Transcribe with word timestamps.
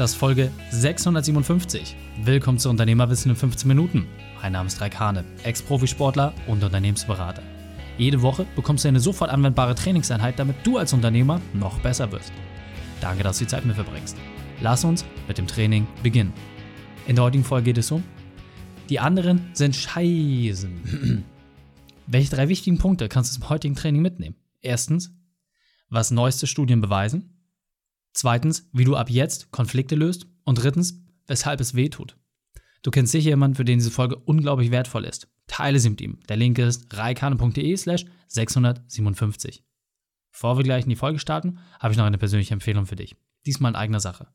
Das 0.00 0.12
ist 0.12 0.16
Folge 0.16 0.50
657. 0.70 1.94
Willkommen 2.24 2.56
zu 2.56 2.70
Unternehmerwissen 2.70 3.32
in 3.32 3.36
15 3.36 3.68
Minuten. 3.68 4.06
Mein 4.40 4.52
Name 4.52 4.66
ist 4.66 4.80
Raik 4.80 4.98
Hane, 4.98 5.26
Ex-Profisportler 5.42 6.32
und 6.46 6.64
Unternehmensberater. 6.64 7.42
Jede 7.98 8.22
Woche 8.22 8.46
bekommst 8.56 8.84
du 8.84 8.88
eine 8.88 8.98
sofort 8.98 9.28
anwendbare 9.28 9.74
Trainingseinheit, 9.74 10.38
damit 10.38 10.56
du 10.64 10.78
als 10.78 10.94
Unternehmer 10.94 11.42
noch 11.52 11.80
besser 11.80 12.10
wirst. 12.12 12.32
Danke, 13.02 13.22
dass 13.24 13.36
du 13.36 13.44
die 13.44 13.50
Zeit 13.50 13.66
mit 13.66 13.74
verbringst. 13.74 14.16
Lass 14.62 14.86
uns 14.86 15.04
mit 15.28 15.36
dem 15.36 15.46
Training 15.46 15.86
beginnen. 16.02 16.32
In 17.06 17.16
der 17.16 17.26
heutigen 17.26 17.44
Folge 17.44 17.64
geht 17.64 17.76
es 17.76 17.90
um 17.90 18.02
die 18.88 19.00
anderen 19.00 19.50
sind 19.52 19.76
Scheißen. 19.76 21.24
Welche 22.06 22.34
drei 22.34 22.48
wichtigen 22.48 22.78
Punkte 22.78 23.10
kannst 23.10 23.36
du 23.36 23.38
zum 23.38 23.50
heutigen 23.50 23.74
Training 23.74 24.00
mitnehmen? 24.00 24.36
Erstens, 24.62 25.12
was 25.90 26.10
neueste 26.10 26.46
Studien 26.46 26.80
beweisen. 26.80 27.39
Zweitens, 28.20 28.68
wie 28.74 28.84
du 28.84 28.96
ab 28.96 29.08
jetzt 29.08 29.50
Konflikte 29.50 29.94
löst. 29.94 30.26
Und 30.44 30.56
drittens, 30.56 31.02
weshalb 31.26 31.58
es 31.58 31.74
weh 31.74 31.88
tut. 31.88 32.18
Du 32.82 32.90
kennst 32.90 33.12
sicher 33.12 33.30
jemanden, 33.30 33.54
für 33.54 33.64
den 33.64 33.78
diese 33.78 33.90
Folge 33.90 34.16
unglaublich 34.16 34.70
wertvoll 34.70 35.06
ist. 35.06 35.26
Teile 35.46 35.80
sie 35.80 35.88
mit 35.88 36.02
ihm. 36.02 36.20
Der 36.28 36.36
Link 36.36 36.58
ist 36.58 36.94
reikane.de 36.94 37.74
slash 37.78 38.04
657. 38.28 39.64
Bevor 40.32 40.58
wir 40.58 40.64
gleich 40.64 40.84
in 40.84 40.90
die 40.90 40.96
Folge 40.96 41.18
starten, 41.18 41.60
habe 41.78 41.92
ich 41.92 41.96
noch 41.98 42.04
eine 42.04 42.18
persönliche 42.18 42.52
Empfehlung 42.52 42.84
für 42.84 42.94
dich. 42.94 43.16
Diesmal 43.46 43.70
in 43.70 43.76
eigener 43.76 44.00
Sache. 44.00 44.28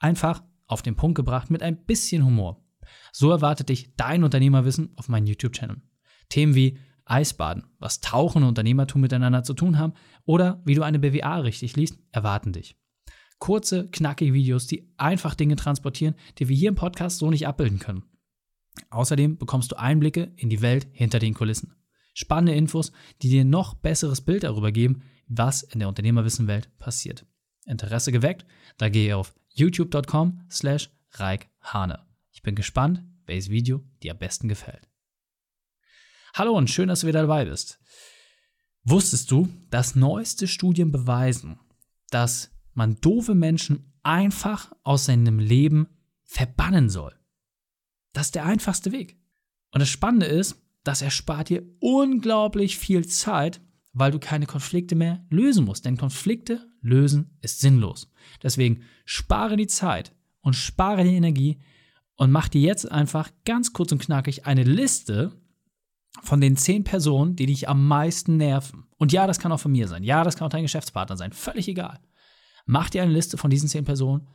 Einfach 0.00 0.42
auf 0.66 0.82
den 0.82 0.96
Punkt 0.96 1.14
gebracht 1.14 1.52
mit 1.52 1.62
ein 1.62 1.84
bisschen 1.84 2.24
Humor. 2.24 2.66
So 3.12 3.30
erwartet 3.30 3.68
dich 3.68 3.94
dein 3.94 4.24
Unternehmerwissen 4.24 4.90
auf 4.96 5.08
meinem 5.08 5.26
YouTube-Channel. 5.26 5.80
Themen 6.30 6.56
wie 6.56 6.80
Eisbaden, 7.04 7.62
was 7.78 8.00
Tauchen 8.00 8.42
und 8.42 8.48
Unternehmertum 8.48 9.00
miteinander 9.00 9.44
zu 9.44 9.54
tun 9.54 9.78
haben 9.78 9.92
oder 10.24 10.60
wie 10.64 10.74
du 10.74 10.82
eine 10.82 10.98
BWA 10.98 11.36
richtig 11.36 11.76
liest, 11.76 12.00
erwarten 12.10 12.52
dich. 12.52 12.76
Kurze, 13.38 13.88
knackige 13.90 14.32
Videos, 14.32 14.66
die 14.66 14.92
einfach 14.96 15.34
Dinge 15.34 15.56
transportieren, 15.56 16.14
die 16.38 16.48
wir 16.48 16.56
hier 16.56 16.70
im 16.70 16.74
Podcast 16.74 17.18
so 17.18 17.30
nicht 17.30 17.46
abbilden 17.46 17.78
können. 17.78 18.04
Außerdem 18.90 19.38
bekommst 19.38 19.72
du 19.72 19.76
Einblicke 19.76 20.32
in 20.36 20.50
die 20.50 20.62
Welt 20.62 20.86
hinter 20.92 21.18
den 21.18 21.34
Kulissen. 21.34 21.74
Spannende 22.14 22.54
Infos, 22.54 22.92
die 23.22 23.28
dir 23.28 23.44
noch 23.44 23.74
besseres 23.74 24.20
Bild 24.20 24.42
darüber 24.42 24.72
geben, 24.72 25.02
was 25.28 25.62
in 25.62 25.78
der 25.78 25.88
Unternehmerwissenwelt 25.88 26.76
passiert. 26.78 27.26
Interesse 27.66 28.12
geweckt? 28.12 28.46
Da 28.76 28.88
gehe 28.88 29.16
auf 29.16 29.34
youtube.com 29.54 30.40
slash 30.50 30.90
reikhane. 31.12 32.06
Ich 32.32 32.42
bin 32.42 32.54
gespannt, 32.54 33.02
welches 33.26 33.50
Video 33.50 33.84
dir 34.02 34.12
am 34.12 34.18
besten 34.18 34.48
gefällt. 34.48 34.88
Hallo 36.34 36.56
und 36.56 36.70
schön, 36.70 36.88
dass 36.88 37.00
du 37.00 37.06
wieder 37.06 37.22
dabei 37.22 37.44
bist. 37.44 37.78
Wusstest 38.84 39.30
du, 39.30 39.48
dass 39.70 39.96
neueste 39.96 40.48
Studien 40.48 40.92
beweisen, 40.92 41.58
dass 42.10 42.50
man 42.78 43.00
doofe 43.00 43.34
Menschen 43.34 43.92
einfach 44.02 44.72
aus 44.82 45.04
seinem 45.04 45.38
Leben 45.38 45.88
verbannen 46.24 46.88
soll? 46.88 47.14
Das 48.14 48.28
ist 48.28 48.34
der 48.34 48.46
einfachste 48.46 48.92
Weg. 48.92 49.18
Und 49.70 49.80
das 49.80 49.90
Spannende 49.90 50.26
ist, 50.26 50.56
das 50.82 51.02
erspart 51.02 51.50
dir 51.50 51.62
unglaublich 51.80 52.78
viel 52.78 53.06
Zeit, 53.06 53.60
weil 53.92 54.10
du 54.10 54.18
keine 54.18 54.46
Konflikte 54.46 54.94
mehr 54.94 55.22
lösen 55.28 55.66
musst. 55.66 55.84
Denn 55.84 55.98
Konflikte 55.98 56.66
lösen 56.80 57.36
ist 57.42 57.60
sinnlos. 57.60 58.10
Deswegen 58.42 58.82
spare 59.04 59.56
die 59.56 59.66
Zeit 59.66 60.14
und 60.40 60.54
spare 60.54 61.04
die 61.04 61.14
Energie, 61.14 61.58
und 62.18 62.32
mach 62.32 62.48
dir 62.48 62.60
jetzt 62.60 62.90
einfach 62.90 63.30
ganz 63.44 63.72
kurz 63.72 63.92
und 63.92 64.02
knackig 64.02 64.44
eine 64.44 64.64
Liste 64.64 65.32
von 66.20 66.40
den 66.40 66.56
zehn 66.56 66.82
Personen, 66.82 67.36
die 67.36 67.46
dich 67.46 67.68
am 67.68 67.86
meisten 67.86 68.36
nerven. 68.36 68.88
Und 68.96 69.12
ja, 69.12 69.28
das 69.28 69.38
kann 69.38 69.52
auch 69.52 69.60
von 69.60 69.70
mir 69.70 69.86
sein. 69.86 70.02
Ja, 70.02 70.24
das 70.24 70.36
kann 70.36 70.46
auch 70.46 70.50
dein 70.50 70.64
Geschäftspartner 70.64 71.16
sein. 71.16 71.32
Völlig 71.32 71.68
egal. 71.68 72.00
Mach 72.68 72.90
dir 72.90 73.02
eine 73.02 73.12
Liste 73.12 73.36
von 73.36 73.50
diesen 73.50 73.68
zehn 73.68 73.84
Personen 73.84 74.28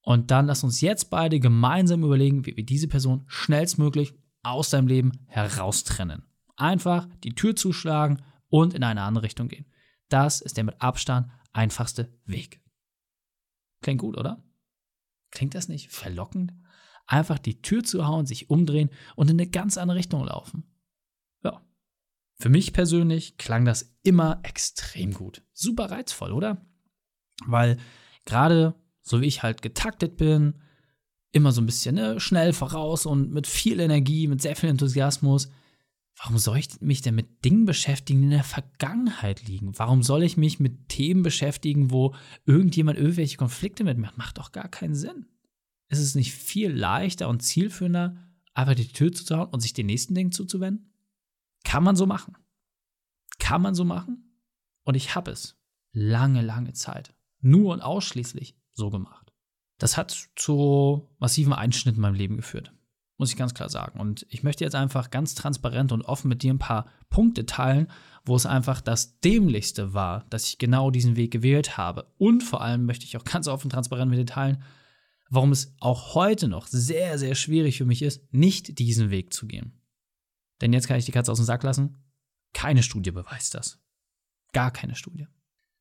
und 0.00 0.30
dann 0.32 0.46
lass 0.46 0.64
uns 0.64 0.80
jetzt 0.80 1.10
beide 1.10 1.38
gemeinsam 1.38 2.02
überlegen, 2.02 2.44
wie 2.46 2.56
wir 2.56 2.66
diese 2.66 2.88
Person 2.88 3.24
schnellstmöglich 3.28 4.14
aus 4.42 4.70
deinem 4.70 4.88
Leben 4.88 5.12
heraustrennen. 5.26 6.24
Einfach 6.56 7.06
die 7.22 7.34
Tür 7.34 7.54
zuschlagen 7.54 8.22
und 8.48 8.74
in 8.74 8.82
eine 8.82 9.02
andere 9.02 9.24
Richtung 9.24 9.48
gehen. 9.48 9.66
Das 10.08 10.40
ist 10.40 10.56
der 10.56 10.64
mit 10.64 10.80
Abstand 10.80 11.28
einfachste 11.52 12.12
Weg. 12.24 12.60
Klingt 13.82 14.00
gut, 14.00 14.16
oder? 14.16 14.42
Klingt 15.30 15.54
das 15.54 15.68
nicht 15.68 15.92
verlockend? 15.92 16.52
einfach 17.06 17.38
die 17.38 17.60
Tür 17.60 17.84
zu 17.84 18.06
hauen, 18.06 18.26
sich 18.26 18.50
umdrehen 18.50 18.90
und 19.16 19.30
in 19.30 19.40
eine 19.40 19.48
ganz 19.48 19.78
andere 19.78 19.98
Richtung 19.98 20.24
laufen. 20.24 20.64
Ja. 21.42 21.64
Für 22.36 22.48
mich 22.48 22.72
persönlich 22.72 23.36
klang 23.36 23.64
das 23.64 23.96
immer 24.02 24.40
extrem 24.42 25.12
gut. 25.12 25.42
Super 25.52 25.90
reizvoll, 25.90 26.32
oder? 26.32 26.64
Weil 27.46 27.78
gerade 28.24 28.74
so 29.02 29.20
wie 29.20 29.26
ich 29.26 29.42
halt 29.42 29.62
getaktet 29.62 30.16
bin, 30.16 30.54
immer 31.32 31.52
so 31.52 31.60
ein 31.60 31.66
bisschen 31.66 31.96
ne, 31.96 32.20
schnell 32.20 32.52
voraus 32.52 33.06
und 33.06 33.32
mit 33.32 33.46
viel 33.46 33.80
Energie, 33.80 34.28
mit 34.28 34.40
sehr 34.40 34.56
viel 34.56 34.70
Enthusiasmus. 34.70 35.50
Warum 36.16 36.38
soll 36.38 36.58
ich 36.58 36.80
mich 36.80 37.02
denn 37.02 37.16
mit 37.16 37.44
Dingen 37.44 37.66
beschäftigen, 37.66 38.20
die 38.20 38.26
in 38.26 38.30
der 38.30 38.44
Vergangenheit 38.44 39.46
liegen? 39.46 39.76
Warum 39.76 40.02
soll 40.02 40.22
ich 40.22 40.36
mich 40.36 40.60
mit 40.60 40.88
Themen 40.88 41.22
beschäftigen, 41.22 41.90
wo 41.90 42.14
irgendjemand 42.46 42.98
irgendwelche 42.98 43.36
Konflikte 43.36 43.82
mitmacht? 43.82 44.16
Macht 44.16 44.38
doch 44.38 44.52
gar 44.52 44.68
keinen 44.68 44.94
Sinn 44.94 45.26
ist 45.88 45.98
es 45.98 46.14
nicht 46.14 46.32
viel 46.32 46.70
leichter 46.70 47.28
und 47.28 47.42
zielführender, 47.42 48.16
einfach 48.52 48.74
die 48.74 48.88
Tür 48.88 49.12
zuzuhauen 49.12 49.50
und 49.50 49.60
sich 49.60 49.72
den 49.72 49.86
nächsten 49.86 50.14
Dingen 50.14 50.32
zuzuwenden? 50.32 50.92
Kann 51.64 51.82
man 51.82 51.96
so 51.96 52.06
machen. 52.06 52.36
Kann 53.38 53.62
man 53.62 53.74
so 53.74 53.84
machen? 53.84 54.40
Und 54.84 54.94
ich 54.94 55.14
habe 55.14 55.30
es 55.30 55.56
lange, 55.92 56.42
lange 56.42 56.72
Zeit 56.72 57.14
nur 57.44 57.72
und 57.72 57.80
ausschließlich 57.80 58.56
so 58.72 58.90
gemacht. 58.90 59.32
Das 59.78 59.96
hat 59.96 60.28
zu 60.36 61.08
massiven 61.18 61.52
Einschnitten 61.52 61.98
in 61.98 62.02
meinem 62.02 62.14
Leben 62.14 62.36
geführt, 62.36 62.72
muss 63.18 63.30
ich 63.30 63.36
ganz 63.36 63.54
klar 63.54 63.68
sagen. 63.68 64.00
Und 64.00 64.26
ich 64.30 64.42
möchte 64.42 64.64
jetzt 64.64 64.74
einfach 64.74 65.10
ganz 65.10 65.34
transparent 65.34 65.92
und 65.92 66.02
offen 66.02 66.28
mit 66.28 66.42
dir 66.42 66.52
ein 66.52 66.58
paar 66.58 66.86
Punkte 67.10 67.46
teilen, 67.46 67.88
wo 68.24 68.36
es 68.36 68.46
einfach 68.46 68.80
das 68.80 69.20
Dämlichste 69.20 69.92
war, 69.92 70.24
dass 70.30 70.48
ich 70.48 70.58
genau 70.58 70.90
diesen 70.90 71.16
Weg 71.16 71.32
gewählt 71.32 71.76
habe. 71.76 72.12
Und 72.18 72.42
vor 72.42 72.60
allem 72.62 72.86
möchte 72.86 73.04
ich 73.04 73.16
auch 73.16 73.24
ganz 73.24 73.48
offen 73.48 73.70
transparent 73.70 74.10
mit 74.10 74.18
dir 74.18 74.26
teilen, 74.26 74.62
warum 75.28 75.52
es 75.52 75.74
auch 75.80 76.14
heute 76.14 76.48
noch 76.48 76.66
sehr, 76.66 77.18
sehr 77.18 77.34
schwierig 77.34 77.78
für 77.78 77.84
mich 77.84 78.02
ist, 78.02 78.32
nicht 78.32 78.78
diesen 78.78 79.10
Weg 79.10 79.32
zu 79.32 79.46
gehen. 79.46 79.80
Denn 80.60 80.72
jetzt 80.72 80.86
kann 80.86 80.98
ich 80.98 81.04
die 81.04 81.12
Katze 81.12 81.32
aus 81.32 81.38
dem 81.38 81.46
Sack 81.46 81.62
lassen. 81.62 81.98
Keine 82.52 82.82
Studie 82.82 83.10
beweist 83.10 83.54
das. 83.54 83.80
Gar 84.52 84.70
keine 84.70 84.94
Studie. 84.94 85.26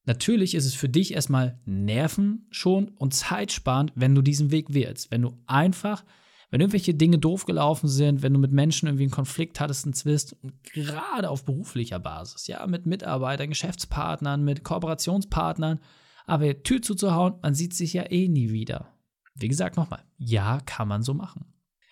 Natürlich 0.06 0.54
ist 0.56 0.66
es 0.66 0.74
für 0.74 0.90
dich 0.90 1.14
erstmal 1.14 1.60
Nerven 1.66 2.48
schon 2.50 2.90
und 2.90 3.14
zeitsparend, 3.14 3.94
wenn 3.96 4.16
du 4.16 4.22
diesen 4.22 4.52
Weg 4.52 4.74
wählst. 4.74 5.12
Wenn 5.12 5.22
du 5.22 5.38
einfach, 5.48 6.04
wenn 6.50 6.60
irgendwelche 6.60 6.94
Dinge 6.94 7.20
doof 7.20 7.46
gelaufen 7.46 7.88
sind, 7.88 8.22
wenn 8.22 8.34
du 8.34 8.40
mit 8.40 8.52
Menschen 8.52 8.88
irgendwie 8.88 9.04
einen 9.04 9.12
Konflikt 9.12 9.60
hattest, 9.60 9.86
einen 9.86 9.94
Zwist, 9.94 10.36
gerade 10.74 11.30
auf 11.30 11.46
beruflicher 11.46 12.00
Basis, 12.00 12.48
ja, 12.48 12.68
mit 12.68 12.86
Mitarbeitern, 12.86 13.50
Geschäftspartnern, 13.50 14.44
mit 14.44 14.64
Kooperationspartnern, 14.64 15.80
aber 16.26 16.64
Tür 16.64 16.82
zuzuhauen, 16.82 17.36
man 17.42 17.54
sieht 17.54 17.74
sich 17.74 17.94
ja 17.94 18.04
eh 18.12 18.28
nie 18.28 18.52
wieder. 18.52 18.90
Wie 19.36 19.48
gesagt, 19.48 19.78
nochmal, 19.78 20.04
ja, 20.18 20.60
kann 20.66 20.88
man 20.88 21.02
so 21.02 21.14
machen. 21.14 21.46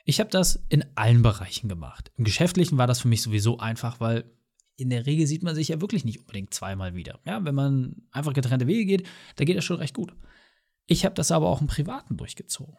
Ich 0.03 0.19
habe 0.19 0.29
das 0.29 0.65
in 0.69 0.85
allen 0.95 1.21
Bereichen 1.21 1.69
gemacht. 1.69 2.11
Im 2.17 2.25
Geschäftlichen 2.25 2.77
war 2.77 2.87
das 2.87 2.99
für 2.99 3.07
mich 3.07 3.21
sowieso 3.21 3.59
einfach, 3.59 3.99
weil 3.99 4.25
in 4.81 4.89
der 4.89 5.05
Regel 5.05 5.27
sieht 5.27 5.43
man 5.43 5.55
sich 5.55 5.69
ja 5.69 5.81
wirklich 5.81 6.05
nicht 6.05 6.19
unbedingt 6.19 6.53
zweimal 6.53 6.95
wieder. 6.95 7.19
Ja, 7.25 7.43
wenn 7.45 7.55
man 7.55 8.03
einfach 8.11 8.33
getrennte 8.33 8.67
Wege 8.67 8.85
geht, 8.85 9.07
da 9.35 9.45
geht 9.45 9.57
das 9.57 9.65
schon 9.65 9.77
recht 9.77 9.95
gut. 9.95 10.13
Ich 10.87 11.05
habe 11.05 11.15
das 11.15 11.31
aber 11.31 11.49
auch 11.49 11.61
im 11.61 11.67
Privaten 11.67 12.17
durchgezogen. 12.17 12.77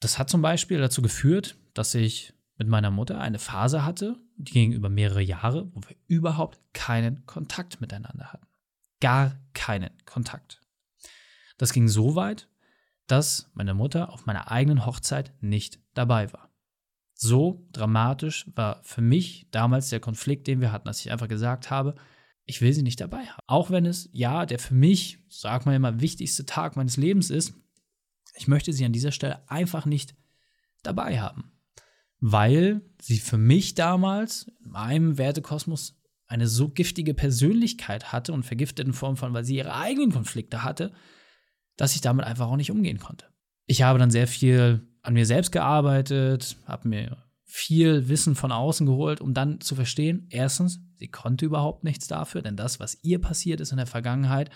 Das 0.00 0.18
hat 0.18 0.28
zum 0.28 0.42
Beispiel 0.42 0.78
dazu 0.78 1.00
geführt, 1.02 1.56
dass 1.74 1.94
ich 1.94 2.34
mit 2.58 2.68
meiner 2.68 2.90
Mutter 2.90 3.20
eine 3.20 3.38
Phase 3.38 3.84
hatte, 3.84 4.16
die 4.36 4.52
ging 4.52 4.72
über 4.72 4.88
mehrere 4.88 5.22
Jahre, 5.22 5.70
wo 5.74 5.80
wir 5.88 5.96
überhaupt 6.06 6.60
keinen 6.72 7.24
Kontakt 7.26 7.80
miteinander 7.80 8.32
hatten. 8.32 8.46
Gar 9.00 9.38
keinen 9.54 9.90
Kontakt. 10.04 10.60
Das 11.58 11.72
ging 11.72 11.88
so 11.88 12.14
weit, 12.14 12.48
dass 13.06 13.50
meine 13.54 13.74
Mutter 13.74 14.12
auf 14.12 14.26
meiner 14.26 14.50
eigenen 14.50 14.84
Hochzeit 14.84 15.32
nicht 15.40 15.80
dabei 15.94 16.32
war. 16.32 16.50
So 17.18 17.66
dramatisch 17.72 18.46
war 18.54 18.80
für 18.84 19.00
mich 19.00 19.48
damals 19.50 19.88
der 19.88 20.00
Konflikt, 20.00 20.46
den 20.46 20.60
wir 20.60 20.70
hatten, 20.70 20.86
dass 20.86 21.00
ich 21.00 21.10
einfach 21.10 21.28
gesagt 21.28 21.70
habe, 21.70 21.94
ich 22.44 22.60
will 22.60 22.74
sie 22.74 22.82
nicht 22.82 23.00
dabei 23.00 23.24
haben. 23.24 23.42
Auch 23.46 23.70
wenn 23.70 23.86
es, 23.86 24.10
ja, 24.12 24.44
der 24.44 24.58
für 24.58 24.74
mich, 24.74 25.18
sag 25.30 25.64
mal 25.64 25.74
immer, 25.74 26.00
wichtigste 26.00 26.44
Tag 26.44 26.76
meines 26.76 26.98
Lebens 26.98 27.30
ist, 27.30 27.54
ich 28.34 28.48
möchte 28.48 28.72
sie 28.74 28.84
an 28.84 28.92
dieser 28.92 29.12
Stelle 29.12 29.48
einfach 29.48 29.86
nicht 29.86 30.14
dabei 30.82 31.18
haben. 31.18 31.52
Weil 32.20 32.82
sie 33.00 33.18
für 33.18 33.38
mich 33.38 33.74
damals, 33.74 34.52
in 34.62 34.72
meinem 34.72 35.16
Wertekosmos, 35.16 35.98
eine 36.26 36.46
so 36.48 36.68
giftige 36.68 37.14
Persönlichkeit 37.14 38.12
hatte 38.12 38.34
und 38.34 38.44
vergifteten 38.44 38.92
Form 38.92 39.16
von, 39.16 39.32
weil 39.32 39.44
sie 39.44 39.56
ihre 39.56 39.74
eigenen 39.74 40.12
Konflikte 40.12 40.64
hatte, 40.64 40.92
dass 41.78 41.94
ich 41.94 42.02
damit 42.02 42.26
einfach 42.26 42.48
auch 42.48 42.56
nicht 42.56 42.70
umgehen 42.70 42.98
konnte. 42.98 43.26
Ich 43.66 43.82
habe 43.82 43.98
dann 43.98 44.10
sehr 44.10 44.26
viel 44.26 44.86
an 45.06 45.14
mir 45.14 45.24
selbst 45.24 45.52
gearbeitet, 45.52 46.56
habe 46.66 46.88
mir 46.88 47.16
viel 47.44 48.08
Wissen 48.08 48.34
von 48.34 48.50
außen 48.50 48.86
geholt, 48.86 49.20
um 49.20 49.34
dann 49.34 49.60
zu 49.60 49.76
verstehen, 49.76 50.26
erstens, 50.30 50.80
sie 50.96 51.06
konnte 51.06 51.46
überhaupt 51.46 51.84
nichts 51.84 52.08
dafür, 52.08 52.42
denn 52.42 52.56
das, 52.56 52.80
was 52.80 52.98
ihr 53.02 53.20
passiert 53.20 53.60
ist 53.60 53.70
in 53.70 53.76
der 53.76 53.86
Vergangenheit, 53.86 54.50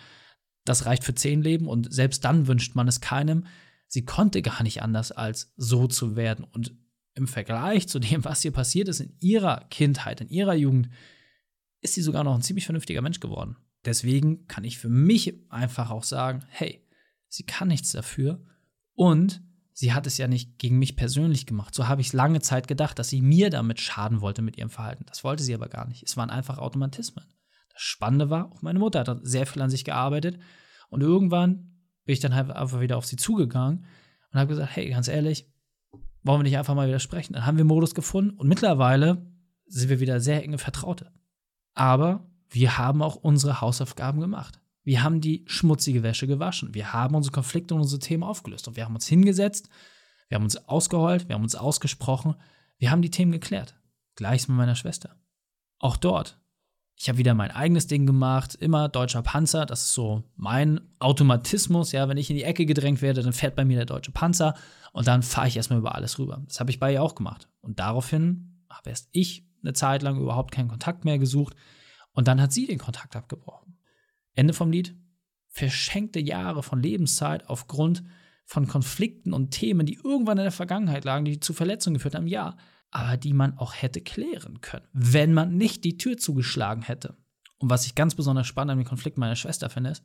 das 0.65 0.87
reicht 0.87 1.05
für 1.05 1.15
zehn 1.15 1.41
Leben 1.41 1.69
und 1.69 1.93
selbst 1.93 2.25
dann 2.25 2.49
wünscht 2.49 2.75
man 2.75 2.89
es 2.89 3.01
keinem. 3.01 3.47
sie 3.87 4.05
konnte 4.05 4.43
gar 4.43 4.63
nicht 4.63 4.83
anders, 4.83 5.11
als 5.13 5.53
so 5.57 5.87
zu 5.87 6.15
werden. 6.15 6.45
Und 6.45 6.77
im 7.15 7.27
Vergleich 7.27 7.89
zu 7.89 7.99
dem, 7.99 8.25
was 8.25 8.45
ihr 8.45 8.53
passiert 8.53 8.89
ist 8.89 9.01
in 9.01 9.17
ihrer 9.21 9.67
Kindheit, 9.71 10.21
in 10.21 10.29
ihrer 10.29 10.55
Jugend, 10.55 10.91
ist 11.81 11.95
sie 11.95 12.03
sogar 12.03 12.25
noch 12.25 12.35
ein 12.35 12.43
ziemlich 12.43 12.67
vernünftiger 12.67 13.03
Mensch 13.03 13.21
geworden. 13.21 13.57
Deswegen 13.85 14.47
kann 14.47 14.65
ich 14.65 14.79
für 14.79 14.89
mich 14.89 15.35
einfach 15.51 15.91
auch 15.91 16.05
sagen, 16.05 16.45
hey, 16.49 16.87
sie 17.29 17.45
kann 17.45 17.69
nichts 17.69 17.93
dafür 17.93 18.45
und 18.95 19.43
sie 19.81 19.95
hat 19.95 20.07
es 20.07 20.19
ja 20.19 20.29
nicht 20.29 20.59
gegen 20.59 20.79
mich 20.79 20.95
persönlich 20.95 21.47
gemacht. 21.47 21.75
So 21.75 21.89
habe 21.89 22.03
ich 22.03 22.13
lange 22.13 22.41
Zeit 22.43 22.69
gedacht, 22.69 22.99
dass 22.99 23.09
sie 23.09 23.23
mir 23.23 23.49
damit 23.49 23.81
schaden 23.81 24.21
wollte 24.21 24.43
mit 24.43 24.59
ihrem 24.59 24.69
Verhalten. 24.69 25.07
Das 25.07 25.25
wollte 25.25 25.43
sie 25.43 25.55
aber 25.55 25.69
gar 25.69 25.89
nicht. 25.89 26.03
Es 26.03 26.19
waren 26.19 26.29
einfach 26.29 26.59
Automatismen. 26.59 27.25
Das 27.73 27.81
Spannende 27.81 28.29
war, 28.29 28.53
auch 28.53 28.61
meine 28.61 28.79
Mutter 28.79 29.01
hat 29.01 29.21
sehr 29.23 29.47
viel 29.47 29.63
an 29.63 29.71
sich 29.71 29.87
gearbeitet 29.87 30.39
und 30.91 31.01
irgendwann 31.01 31.81
bin 32.05 32.13
ich 32.13 32.21
dann 32.21 32.35
halt 32.35 32.51
einfach 32.51 32.81
wieder 32.81 32.99
auf 32.99 33.07
sie 33.07 33.17
zugegangen 33.17 33.87
und 34.31 34.39
habe 34.39 34.49
gesagt, 34.49 34.77
hey, 34.77 34.91
ganz 34.91 35.09
ehrlich, 35.09 35.51
wollen 36.25 36.41
wir 36.41 36.43
nicht 36.43 36.59
einfach 36.59 36.75
mal 36.75 36.87
wieder 36.87 36.99
sprechen? 36.99 37.33
Dann 37.33 37.47
haben 37.47 37.57
wir 37.57 37.65
Modus 37.65 37.95
gefunden 37.95 38.37
und 38.37 38.49
mittlerweile 38.49 39.33
sind 39.65 39.89
wir 39.89 40.01
wieder 40.01 40.21
sehr 40.21 40.45
enge 40.45 40.59
Vertraute. 40.59 41.11
Aber 41.73 42.29
wir 42.51 42.77
haben 42.77 43.01
auch 43.01 43.17
unsere 43.17 43.63
Hausaufgaben 43.63 44.21
gemacht. 44.21 44.61
Wir 44.91 45.05
haben 45.05 45.21
die 45.21 45.45
schmutzige 45.47 46.03
Wäsche 46.03 46.27
gewaschen. 46.27 46.75
Wir 46.75 46.93
haben 46.93 47.15
unsere 47.15 47.33
Konflikte 47.33 47.77
und 47.77 47.81
unsere 47.83 48.01
Themen 48.01 48.25
aufgelöst. 48.25 48.67
Und 48.67 48.75
wir 48.75 48.85
haben 48.85 48.97
uns 48.97 49.07
hingesetzt, 49.07 49.69
wir 50.29 50.35
haben 50.35 50.43
uns 50.43 50.57
ausgeheult, 50.67 51.29
wir 51.29 51.37
haben 51.37 51.45
uns 51.45 51.55
ausgesprochen, 51.55 52.35
wir 52.77 52.91
haben 52.91 53.01
die 53.01 53.13
Themen 53.13 53.31
geklärt. 53.31 53.77
Gleiches 54.17 54.49
mit 54.49 54.57
meiner 54.57 54.75
Schwester. 54.75 55.15
Auch 55.79 55.97
dort. 55.97 56.41
Ich 56.97 57.09
habe 57.09 57.19
wieder 57.19 57.35
mein 57.35 57.53
eigenes 57.53 57.87
Ding 57.87 58.05
gemacht, 58.05 58.57
immer 58.57 58.89
deutscher 58.89 59.23
Panzer, 59.23 59.65
das 59.65 59.83
ist 59.83 59.93
so 59.93 60.25
mein 60.35 60.81
Automatismus, 60.99 61.93
ja, 61.93 62.09
wenn 62.09 62.19
ich 62.19 62.29
in 62.29 62.35
die 62.35 62.43
Ecke 62.43 62.67
gedrängt 62.67 63.01
werde, 63.01 63.23
dann 63.23 63.33
fährt 63.33 63.55
bei 63.55 63.65
mir 63.65 63.77
der 63.77 63.87
deutsche 63.87 64.11
Panzer 64.11 64.57
und 64.93 65.07
dann 65.07 65.23
fahre 65.23 65.47
ich 65.47 65.57
erstmal 65.57 65.79
über 65.79 65.95
alles 65.95 66.19
rüber. 66.19 66.43
Das 66.49 66.59
habe 66.59 66.73
ich 66.73 66.81
bei 66.81 66.95
ihr 66.95 67.03
auch 67.05 67.15
gemacht. 67.15 67.49
Und 67.61 67.79
daraufhin 67.79 68.65
habe 68.69 68.91
erst 68.91 69.09
ich 69.13 69.47
eine 69.63 69.73
Zeit 69.73 70.03
lang 70.03 70.19
überhaupt 70.19 70.51
keinen 70.51 70.69
Kontakt 70.69 71.05
mehr 71.05 71.21
gesucht 71.21 71.55
und 72.11 72.27
dann 72.27 72.41
hat 72.41 72.53
sie 72.53 72.67
den 72.67 72.79
Kontakt 72.79 73.15
abgebrochen. 73.15 73.70
Ende 74.41 74.55
vom 74.55 74.71
Lied. 74.71 74.97
Verschenkte 75.49 76.21
Jahre 76.21 76.63
von 76.63 76.83
Lebenszeit 76.83 77.49
aufgrund 77.49 78.03
von 78.45 78.67
Konflikten 78.67 79.33
und 79.33 79.51
Themen, 79.51 79.87
die 79.87 79.99
irgendwann 80.03 80.39
in 80.39 80.45
der 80.45 80.53
Vergangenheit 80.53 81.05
lagen, 81.05 81.25
die 81.25 81.41
zu 81.41 81.53
Verletzungen 81.53 81.95
geführt 81.95 82.15
haben, 82.15 82.27
ja, 82.27 82.57
aber 82.91 83.17
die 83.17 83.33
man 83.33 83.57
auch 83.59 83.75
hätte 83.75 84.01
klären 84.01 84.61
können, 84.61 84.87
wenn 84.93 85.33
man 85.33 85.57
nicht 85.57 85.85
die 85.85 85.99
Tür 85.99 86.17
zugeschlagen 86.17 86.83
hätte. 86.83 87.17
Und 87.59 87.71
was 87.71 87.87
ich 87.87 87.95
ganz 87.95 88.15
besonders 88.15 88.47
spannend 88.47 88.73
an 88.73 88.79
dem 88.79 88.87
Konflikt 88.87 89.19
meiner 89.19 89.37
Schwester 89.37 89.71
finde, 89.71 89.91
ist, 89.91 90.05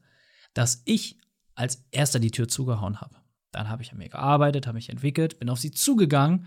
dass 0.53 0.83
ich 0.85 1.17
als 1.55 1.87
erster 1.91 2.19
die 2.19 2.31
Tür 2.31 2.47
zugehauen 2.47 3.01
habe. 3.01 3.15
Dann 3.51 3.69
habe 3.69 3.81
ich 3.81 3.91
an 3.91 3.97
mir 3.97 4.09
gearbeitet, 4.09 4.67
habe 4.67 4.75
mich 4.75 4.89
entwickelt, 4.89 5.39
bin 5.39 5.49
auf 5.49 5.59
sie 5.59 5.71
zugegangen, 5.71 6.45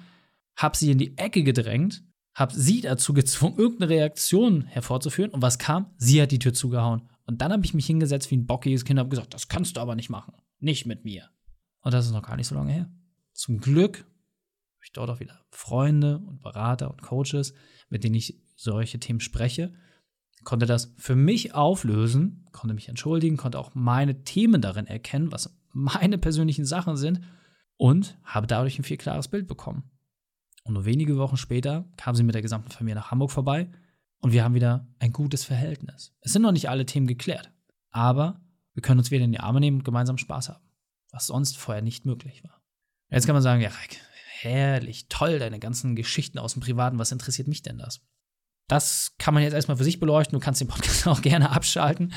habe 0.55 0.77
sie 0.77 0.91
in 0.91 0.99
die 0.99 1.17
Ecke 1.17 1.43
gedrängt 1.43 2.03
habe 2.39 2.55
sie 2.55 2.81
dazu 2.81 3.13
gezwungen, 3.15 3.59
irgendeine 3.59 3.91
Reaktion 3.91 4.63
hervorzuführen. 4.67 5.33
Und 5.33 5.43
was 5.43 5.59
kam? 5.59 5.87
Sie 5.97 6.23
hat 6.23 6.31
die 6.31 6.39
Tür 6.39 6.55
zugehauen. 6.55 7.03
Und 7.29 7.43
dann 7.43 7.53
habe 7.53 7.63
ich 7.63 7.75
mich 7.75 7.85
hingesetzt 7.85 8.31
wie 8.31 8.39
ein 8.39 8.47
bockiges 8.47 8.87
Kind 8.87 8.99
und 8.99 9.01
habe 9.01 9.11
gesagt, 9.11 9.35
das 9.35 9.49
kannst 9.49 9.77
du 9.77 9.83
aber 9.83 9.95
nicht 9.95 10.09
machen. 10.09 10.33
Nicht 10.61 10.87
mit 10.87 11.05
mir. 11.05 11.29
Und 11.83 11.93
das 11.93 12.07
ist 12.07 12.13
noch 12.13 12.23
gar 12.23 12.37
nicht 12.37 12.47
so 12.47 12.55
lange 12.55 12.73
her. 12.73 12.91
Zum 13.35 13.61
Glück 13.61 13.99
habe 13.99 14.85
ich 14.85 14.93
dort 14.93 15.11
auch 15.11 15.21
wieder 15.21 15.39
Freunde 15.51 16.21
und 16.27 16.41
Berater 16.41 16.91
und 16.91 17.03
Coaches, 17.03 17.53
mit 17.91 18.03
denen 18.03 18.15
ich 18.15 18.41
solche 18.57 18.99
Themen 18.99 19.21
spreche. 19.21 19.75
Konnte 20.43 20.65
das 20.65 20.95
für 20.97 21.17
mich 21.17 21.53
auflösen, 21.55 22.49
konnte 22.53 22.75
mich 22.75 22.89
entschuldigen, 22.89 23.37
konnte 23.37 23.59
auch 23.59 23.75
meine 23.75 24.25
Themen 24.25 24.63
darin 24.63 24.87
erkennen, 24.87 25.31
was 25.31 25.55
meine 25.75 26.17
persönlichen 26.17 26.65
Sachen 26.65 26.97
sind 26.97 27.21
und 27.77 28.19
habe 28.25 28.47
dadurch 28.47 28.79
ein 28.79 28.85
viel 28.85 28.97
klares 28.97 29.29
Bild 29.29 29.47
bekommen. 29.47 29.91
Und 30.65 30.73
nur 30.73 30.87
wenige 30.87 31.19
Wochen 31.19 31.37
später 31.37 31.93
kam 31.99 32.15
sie 32.15 32.23
mit 32.23 32.35
der 32.35 32.43
gesamten 32.43 32.71
Familie 32.71 32.95
nach 32.95 33.11
Hamburg 33.11 33.33
vorbei 33.33 33.69
und 34.21 34.33
wir 34.33 34.45
haben 34.45 34.55
wieder 34.55 34.87
ein 34.99 35.13
gutes 35.13 35.45
Verhältnis. 35.45 36.15
Es 36.21 36.33
sind 36.33 36.43
noch 36.43 36.53
nicht 36.53 36.69
alle 36.69 36.87
Themen 36.87 37.07
geklärt, 37.07 37.53
aber 37.91 38.41
wir 38.75 38.83
können 38.83 39.01
uns 39.01 39.11
wieder 39.11 39.25
in 39.25 39.33
die 39.33 39.41
Arme 39.41 39.61
nehmen 39.61 39.79
und 39.79 39.85
gemeinsam 39.85 40.19
Spaß 40.19 40.51
haben, 40.51 40.65
was 41.11 41.27
sonst 41.27 41.57
vorher 41.57 41.83
nicht 41.83 42.05
möglich 42.05 42.45
war. 42.45 42.63
Jetzt 43.11 43.27
kann 43.27 43.35
man 43.35 43.43
sagen, 43.43 43.61
ja, 43.61 43.71
herrlich, 44.41 45.09
toll, 45.09 45.39
deine 45.39 45.59
ganzen 45.59 45.97
Geschichten 45.97 46.39
aus 46.39 46.53
dem 46.53 46.63
Privaten, 46.63 46.99
was 46.99 47.13
interessiert 47.13 47.49
mich 47.49 47.63
denn 47.63 47.79
das? 47.79 48.01
Das 48.69 49.15
kann 49.19 49.35
man 49.35 49.43
jetzt 49.43 49.55
erstmal 49.55 49.79
für 49.79 49.85
sich 49.85 49.99
beleuchten, 49.99 50.39
du 50.39 50.45
kannst 50.45 50.61
den 50.61 50.69
Podcast 50.69 51.07
auch 51.07 51.23
gerne 51.23 51.51
abschalten. 51.51 52.13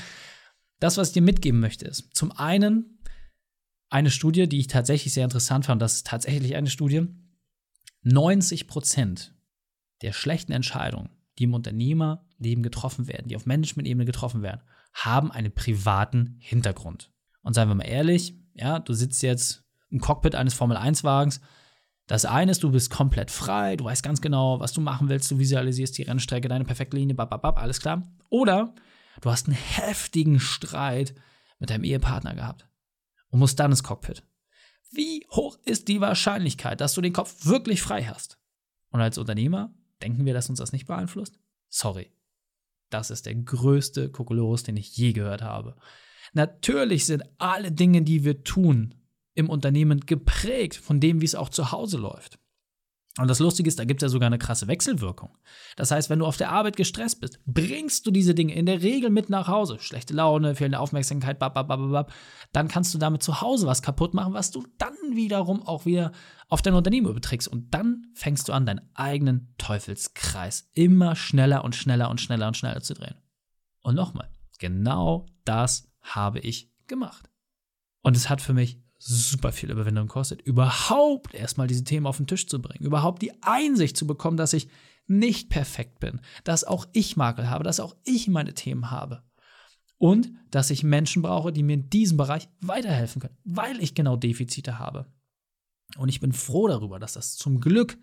Das, 0.80 0.98
was 0.98 1.10
ich 1.10 1.14
dir 1.14 1.22
mitgeben 1.22 1.60
möchte, 1.60 1.86
ist 1.86 2.14
zum 2.16 2.32
einen 2.32 3.00
eine 3.90 4.10
Studie, 4.10 4.48
die 4.48 4.60
ich 4.60 4.68
tatsächlich 4.68 5.14
sehr 5.14 5.24
interessant 5.24 5.66
fand, 5.66 5.82
das 5.82 5.96
ist 5.96 6.08
tatsächlich 6.08 6.56
eine 6.56 6.70
Studie, 6.70 7.08
90 8.04 8.68
Prozent 8.68 9.36
der 10.02 10.14
schlechten 10.14 10.52
Entscheidungen, 10.54 11.10
die 11.38 11.46
im 11.46 11.54
Unternehmerleben 11.54 12.64
getroffen 12.64 13.08
werden, 13.08 13.28
die 13.28 13.36
auf 13.36 13.46
Management-Ebene 13.46 14.06
getroffen 14.06 14.42
werden, 14.42 14.62
haben 14.94 15.32
einen 15.32 15.54
privaten 15.54 16.38
Hintergrund. 16.40 17.12
Und 17.42 17.54
seien 17.54 17.68
wir 17.68 17.76
mal 17.76 17.84
ehrlich, 17.84 18.36
ja, 18.54 18.80
du 18.80 18.94
sitzt 18.94 19.24
jetzt 19.24 19.64
im 19.90 20.00
Cockpit 20.00 20.36
eines 20.36 20.54
Formel-1-Wagens. 20.54 21.42
Das 22.08 22.26
eine 22.26 22.52
ist, 22.52 22.64
du 22.64 22.72
bist 22.72 22.90
komplett 22.90 23.32
frei, 23.32 23.76
du 23.76 23.86
weißt 23.86 24.04
ganz 24.04 24.22
genau, 24.22 24.60
was 24.60 24.74
du 24.74 24.82
machen 24.82 25.10
willst, 25.10 25.32
du 25.32 25.40
visualisierst 25.40 25.98
die 25.98 26.04
Rennstrecke, 26.04 26.48
deine 26.48 26.66
perfekte 26.66 26.98
Linie, 26.98 27.16
bababab, 27.16 27.58
alles 27.60 27.80
klar. 27.80 28.04
Oder 28.30 28.74
du 29.22 29.32
hast 29.32 29.48
einen 29.48 29.58
heftigen 29.58 30.40
Streit 30.40 31.16
mit 31.60 31.70
deinem 31.70 31.84
Ehepartner 31.84 32.36
gehabt 32.36 32.68
und 33.30 33.40
musst 33.40 33.60
dann 33.60 33.72
ins 33.72 33.84
Cockpit. 33.84 34.24
Wie 34.92 35.26
hoch 35.32 35.58
ist 35.64 35.88
die 35.88 36.02
Wahrscheinlichkeit, 36.02 36.82
dass 36.82 36.94
du 36.94 37.02
den 37.02 37.14
Kopf 37.14 37.46
wirklich 37.46 37.82
frei 37.82 38.04
hast? 38.04 38.38
Und 38.90 39.00
als 39.00 39.18
Unternehmer 39.18 39.74
denken 40.02 40.26
wir, 40.26 40.34
dass 40.34 40.50
uns 40.50 40.60
das 40.60 40.72
nicht 40.72 40.88
beeinflusst? 40.88 41.40
Sorry. 41.70 42.12
Das 42.90 43.10
ist 43.10 43.26
der 43.26 43.36
größte 43.36 44.10
Kokolores, 44.10 44.64
den 44.64 44.76
ich 44.78 44.98
je 44.98 45.14
gehört 45.14 45.42
habe. 45.42 45.78
Natürlich 46.34 47.06
sind 47.06 47.24
alle 47.38 47.72
Dinge, 47.72 48.02
die 48.02 48.24
wir 48.24 48.44
tun, 48.44 48.96
im 49.34 49.50
Unternehmen 49.50 50.02
geprägt 50.02 50.76
von 50.76 51.00
dem, 51.00 51.22
wie 51.22 51.26
es 51.26 51.36
auch 51.36 51.50
zu 51.50 51.72
Hause 51.72 51.98
läuft. 51.98 52.38
Und 53.18 53.28
das 53.28 53.40
Lustige 53.40 53.68
ist, 53.68 53.78
da 53.78 53.84
gibt 53.84 54.02
es 54.02 54.08
ja 54.08 54.10
sogar 54.10 54.28
eine 54.28 54.38
krasse 54.38 54.68
Wechselwirkung. 54.68 55.38
Das 55.76 55.92
heißt, 55.92 56.10
wenn 56.10 56.20
du 56.20 56.26
auf 56.26 56.38
der 56.38 56.50
Arbeit 56.50 56.78
gestresst 56.78 57.20
bist, 57.20 57.40
bringst 57.46 58.08
du 58.08 58.12
diese 58.12 58.34
Dinge 58.34 58.56
in 58.56 58.66
der 58.66 58.82
Regel 58.82 59.10
mit 59.10 59.30
nach 59.30 59.50
Hause. 59.50 59.80
Schlechte 59.80 60.14
Laune, 60.14 60.56
fehlende 60.56 60.80
Aufmerksamkeit, 60.80 61.38
bababababab. 61.38 62.14
Dann 62.54 62.70
kannst 62.70 62.94
du 62.94 62.98
damit 62.98 63.22
zu 63.22 63.42
Hause 63.42 63.68
was 63.68 63.82
kaputt 63.82 64.14
machen, 64.14 64.34
was 64.34 64.52
du 64.52 64.66
dann 64.78 64.96
wiederum 65.12 65.62
auch 65.62 65.86
wieder 65.86 66.14
auf 66.48 66.62
dein 66.62 66.74
Unternehmen 66.74 67.08
überträgst. 67.08 67.50
Und 67.50 67.74
dann 67.74 68.08
fängst 68.14 68.48
du 68.48 68.54
an, 68.54 68.66
deinen 68.66 68.90
eigenen 68.94 69.54
Teufelskreis 69.58 70.70
immer 70.74 71.18
schneller 71.18 71.66
und 71.66 71.76
schneller 71.76 72.10
und 72.10 72.22
schneller 72.22 72.48
und 72.48 72.56
schneller 72.56 72.82
zu 72.82 72.94
drehen. 72.94 73.16
Und 73.82 73.96
nochmal, 73.96 74.30
genau 74.58 75.26
das 75.44 75.92
habe 76.00 76.40
ich 76.40 76.72
gemacht. 76.88 77.30
Und 78.04 78.16
es 78.16 78.30
hat 78.30 78.42
für 78.42 78.54
mich 78.54 78.82
super 79.04 79.52
viel 79.52 79.72
Überwindung 79.72 80.08
kostet, 80.08 80.42
überhaupt 80.42 81.34
erstmal 81.34 81.68
diese 81.68 81.84
Themen 81.84 82.06
auf 82.06 82.18
den 82.18 82.28
Tisch 82.28 82.48
zu 82.48 82.62
bringen, 82.62 82.86
überhaupt 82.86 83.22
die 83.22 83.34
Einsicht 83.42 83.98
zu 83.98 84.06
bekommen, 84.06 84.38
dass 84.38 84.54
ich 84.54 84.68
nicht 85.08 85.50
perfekt 85.50 86.00
bin, 86.00 86.22
dass 86.44 86.64
auch 86.64 86.88
ich 86.94 87.18
Makel 87.18 87.50
habe, 87.50 87.64
dass 87.64 87.80
auch 87.80 87.96
ich 88.04 88.28
meine 88.28 88.54
Themen 88.54 88.92
habe. 88.92 89.24
Und 89.98 90.32
dass 90.50 90.72
ich 90.72 90.84
Menschen 90.84 91.22
brauche, 91.22 91.52
die 91.52 91.62
mir 91.64 91.74
in 91.74 91.90
diesem 91.90 92.18
Bereich 92.18 92.50
weiterhelfen 92.60 93.22
können, 93.22 93.38
weil 93.44 93.82
ich 93.82 93.94
genau 93.94 94.16
Defizite 94.16 94.80
habe. 94.80 95.06
Und 95.98 96.10
ich 96.10 96.20
bin 96.20 96.32
froh 96.32 96.68
darüber, 96.68 96.98
dass 97.00 97.14
das 97.14 97.36
zum 97.36 97.60
Glück 97.60 97.98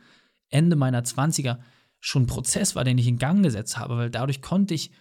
Ende 0.48 0.76
meiner 0.76 1.02
20er 1.02 1.58
schon 2.00 2.24
ein 2.24 2.26
Prozess 2.26 2.76
war, 2.76 2.84
den 2.84 2.98
ich 2.98 3.08
in 3.08 3.18
Gang 3.18 3.42
gesetzt 3.42 3.78
habe, 3.78 3.96
weil 3.96 4.10
dadurch 4.10 4.42
konnte 4.42 4.74
ich 4.74 4.92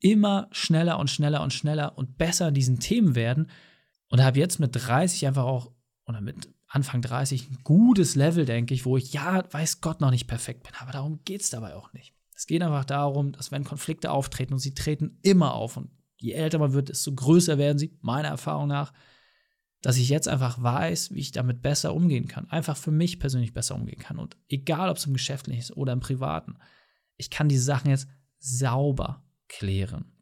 immer 0.00 0.48
schneller 0.50 0.98
und 0.98 1.10
schneller 1.10 1.42
und 1.42 1.52
schneller 1.52 1.98
und 1.98 2.16
besser 2.16 2.50
diesen 2.50 2.80
Themen 2.80 3.14
werden, 3.14 3.50
und 4.10 4.22
habe 4.22 4.38
jetzt 4.38 4.60
mit 4.60 4.70
30 4.74 5.26
einfach 5.26 5.44
auch, 5.44 5.72
oder 6.04 6.20
mit 6.20 6.52
Anfang 6.66 7.00
30, 7.00 7.50
ein 7.50 7.58
gutes 7.64 8.14
Level, 8.14 8.44
denke 8.44 8.74
ich, 8.74 8.84
wo 8.84 8.96
ich, 8.96 9.12
ja, 9.12 9.42
weiß 9.52 9.80
Gott, 9.80 10.00
noch 10.00 10.10
nicht 10.10 10.26
perfekt 10.26 10.64
bin. 10.64 10.72
Aber 10.78 10.92
darum 10.92 11.24
geht 11.24 11.40
es 11.40 11.50
dabei 11.50 11.74
auch 11.74 11.92
nicht. 11.92 12.14
Es 12.34 12.46
geht 12.46 12.62
einfach 12.62 12.84
darum, 12.84 13.32
dass 13.32 13.50
wenn 13.50 13.64
Konflikte 13.64 14.10
auftreten 14.10 14.52
und 14.52 14.60
sie 14.60 14.74
treten 14.74 15.18
immer 15.22 15.54
auf 15.54 15.76
und 15.76 15.90
je 16.16 16.32
älter 16.32 16.58
man 16.58 16.72
wird, 16.72 16.88
desto 16.88 17.14
größer 17.14 17.58
werden 17.58 17.78
sie, 17.78 17.98
meiner 18.00 18.28
Erfahrung 18.28 18.68
nach, 18.68 18.92
dass 19.82 19.96
ich 19.96 20.08
jetzt 20.08 20.28
einfach 20.28 20.62
weiß, 20.62 21.12
wie 21.12 21.20
ich 21.20 21.32
damit 21.32 21.62
besser 21.62 21.94
umgehen 21.94 22.28
kann. 22.28 22.48
Einfach 22.50 22.76
für 22.76 22.90
mich 22.90 23.18
persönlich 23.18 23.52
besser 23.52 23.74
umgehen 23.74 23.98
kann. 23.98 24.18
Und 24.18 24.36
egal, 24.48 24.90
ob 24.90 24.98
es 24.98 25.06
im 25.06 25.14
Geschäftlichen 25.14 25.60
ist 25.60 25.76
oder 25.76 25.92
im 25.92 26.00
Privaten, 26.00 26.56
ich 27.16 27.30
kann 27.30 27.48
diese 27.48 27.64
Sachen 27.64 27.90
jetzt 27.90 28.08
sauber 28.38 29.24
klären. 29.48 30.12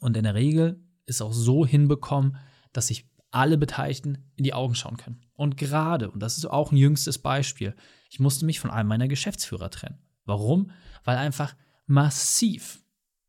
Und 0.00 0.16
in 0.16 0.24
der 0.24 0.34
Regel 0.34 0.84
ist 1.06 1.22
auch 1.22 1.32
so 1.32 1.66
hinbekommen, 1.66 2.36
dass 2.72 2.88
sich 2.88 3.08
alle 3.30 3.58
Beteiligten 3.58 4.18
in 4.36 4.44
die 4.44 4.54
Augen 4.54 4.74
schauen 4.74 4.96
können. 4.96 5.20
Und 5.34 5.56
gerade, 5.56 6.10
und 6.10 6.20
das 6.20 6.38
ist 6.38 6.46
auch 6.46 6.72
ein 6.72 6.76
jüngstes 6.76 7.18
Beispiel, 7.18 7.74
ich 8.10 8.20
musste 8.20 8.46
mich 8.46 8.60
von 8.60 8.70
einem 8.70 8.88
meiner 8.88 9.08
Geschäftsführer 9.08 9.70
trennen. 9.70 9.98
Warum? 10.24 10.70
Weil 11.04 11.18
einfach 11.18 11.54
massiv, 11.86 12.82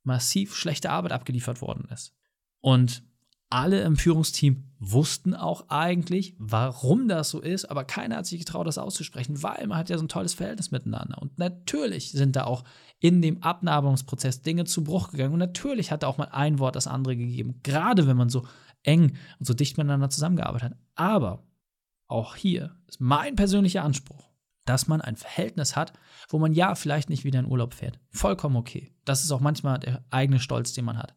massiv 0.03 0.55
schlechte 0.55 0.89
Arbeit 0.89 1.11
abgeliefert 1.11 1.61
worden 1.61 1.87
ist. 1.91 2.13
Und 2.61 3.03
alle 3.49 3.81
im 3.81 3.97
Führungsteam 3.97 4.65
wussten 4.79 5.33
auch 5.33 5.69
eigentlich, 5.69 6.35
warum 6.37 7.07
das 7.07 7.31
so 7.31 7.41
ist, 7.41 7.65
aber 7.65 7.83
keiner 7.83 8.17
hat 8.17 8.27
sich 8.27 8.39
getraut, 8.39 8.67
das 8.67 8.77
auszusprechen, 8.77 9.41
weil 9.41 9.65
man 9.67 9.77
hat 9.77 9.89
ja 9.89 9.97
so 9.97 10.05
ein 10.05 10.09
tolles 10.09 10.35
Verhältnis 10.35 10.71
miteinander. 10.71 11.19
Und 11.19 11.37
natürlich 11.39 12.11
sind 12.11 12.35
da 12.35 12.43
auch 12.43 12.63
in 12.99 13.21
dem 13.21 13.41
Abnabelungsprozess 13.41 14.43
Dinge 14.43 14.65
zu 14.65 14.83
Bruch 14.83 15.11
gegangen. 15.11 15.33
Und 15.33 15.39
natürlich 15.39 15.91
hat 15.91 16.03
da 16.03 16.07
auch 16.07 16.17
mal 16.17 16.29
ein 16.31 16.59
Wort 16.59 16.75
das 16.75 16.87
andere 16.87 17.17
gegeben, 17.17 17.59
gerade 17.63 18.07
wenn 18.07 18.17
man 18.17 18.29
so 18.29 18.45
eng 18.83 19.17
und 19.39 19.45
so 19.45 19.53
dicht 19.53 19.77
miteinander 19.77 20.09
zusammengearbeitet 20.09 20.71
hat. 20.71 20.77
Aber 20.95 21.43
auch 22.07 22.35
hier 22.35 22.75
ist 22.87 23.01
mein 23.01 23.35
persönlicher 23.35 23.83
Anspruch, 23.83 24.29
dass 24.65 24.87
man 24.87 25.01
ein 25.01 25.15
Verhältnis 25.15 25.75
hat, 25.75 25.93
wo 26.29 26.39
man 26.39 26.53
ja 26.53 26.75
vielleicht 26.75 27.09
nicht 27.09 27.23
wieder 27.23 27.39
in 27.39 27.45
Urlaub 27.45 27.73
fährt. 27.73 27.99
Vollkommen 28.09 28.55
okay. 28.55 28.93
Das 29.05 29.23
ist 29.23 29.31
auch 29.31 29.39
manchmal 29.41 29.79
der 29.79 30.03
eigene 30.09 30.39
Stolz, 30.39 30.73
den 30.73 30.85
man 30.85 30.97
hat 30.97 31.15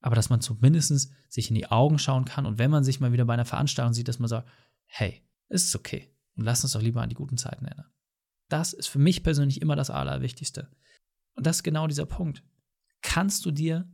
aber 0.00 0.16
dass 0.16 0.30
man 0.30 0.40
zumindest 0.40 1.12
sich 1.28 1.48
in 1.48 1.54
die 1.54 1.70
Augen 1.70 1.98
schauen 1.98 2.24
kann 2.24 2.46
und 2.46 2.58
wenn 2.58 2.70
man 2.70 2.84
sich 2.84 3.00
mal 3.00 3.12
wieder 3.12 3.24
bei 3.24 3.34
einer 3.34 3.44
Veranstaltung 3.44 3.92
sieht, 3.92 4.08
dass 4.08 4.18
man 4.18 4.28
sagt, 4.28 4.48
hey, 4.86 5.22
es 5.48 5.64
ist 5.64 5.76
okay 5.76 6.12
und 6.36 6.44
lass 6.44 6.64
uns 6.64 6.72
doch 6.72 6.82
lieber 6.82 7.02
an 7.02 7.08
die 7.08 7.14
guten 7.14 7.36
Zeiten 7.36 7.64
erinnern. 7.66 7.90
Das 8.48 8.72
ist 8.72 8.88
für 8.88 8.98
mich 8.98 9.22
persönlich 9.22 9.60
immer 9.60 9.76
das 9.76 9.90
Allerwichtigste. 9.90 10.68
Und 11.34 11.46
das 11.46 11.56
ist 11.58 11.62
genau 11.62 11.86
dieser 11.86 12.06
Punkt. 12.06 12.42
Kannst 13.02 13.44
du 13.44 13.50
dir 13.50 13.88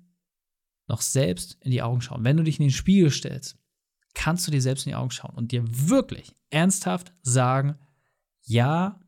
noch 0.86 1.00
selbst 1.00 1.56
in 1.60 1.70
die 1.70 1.82
Augen 1.82 2.00
schauen? 2.00 2.24
Wenn 2.24 2.36
du 2.36 2.42
dich 2.42 2.58
in 2.58 2.66
den 2.66 2.72
Spiegel 2.72 3.10
stellst, 3.10 3.58
kannst 4.14 4.46
du 4.46 4.50
dir 4.50 4.62
selbst 4.62 4.86
in 4.86 4.90
die 4.90 4.96
Augen 4.96 5.10
schauen 5.10 5.34
und 5.34 5.52
dir 5.52 5.64
wirklich 5.66 6.34
ernsthaft 6.50 7.12
sagen, 7.22 7.76
ja, 8.42 9.00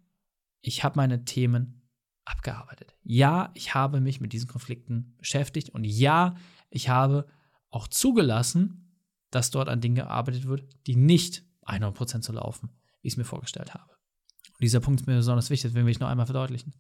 ich 0.61 0.85
habe 0.85 0.97
meine 0.97 1.25
Themen 1.25 1.89
abgearbeitet. 2.25 2.95
Ja, 3.03 3.51
ich 3.55 3.75
habe 3.75 4.01
mich 4.01 4.21
mit 4.21 4.33
diesen 4.33 4.49
Konflikten 4.49 5.15
beschäftigt 5.17 5.71
und 5.71 5.85
ja, 5.85 6.35
ich 6.71 6.89
habe 6.89 7.27
auch 7.71 7.89
zugelassen, 7.89 9.01
dass 9.31 9.51
dort 9.51 9.69
an 9.69 9.81
Dingen 9.81 9.95
gearbeitet 9.95 10.47
wird, 10.47 10.69
die 10.87 10.97
nicht 10.97 11.45
100% 11.63 12.23
so 12.23 12.33
laufen, 12.33 12.71
wie 13.01 13.09
ich 13.09 13.15
es 13.15 13.19
mir 13.19 13.25
vorgestellt 13.25 13.75
habe. 13.75 13.91
Und 14.49 14.63
dieser 14.63 14.81
Punkt 14.81 15.01
ist 15.01 15.07
mir 15.07 15.17
besonders 15.17 15.51
wichtig, 15.51 15.73
den 15.73 15.85
will 15.85 15.93
ich 15.93 16.01
noch 16.01 16.09
einmal 16.09 16.27
verdeutlichen. 16.27 16.75